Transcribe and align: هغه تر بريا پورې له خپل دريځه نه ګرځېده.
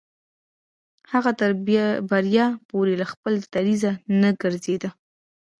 هغه 1.11 1.31
تر 1.39 1.51
بريا 2.11 2.47
پورې 2.69 2.93
له 3.01 3.05
خپل 3.11 3.33
دريځه 3.53 3.91
نه 4.21 4.29
ګرځېده. 4.41 4.89